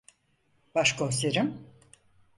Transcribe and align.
Başkomiserim. 0.75 1.67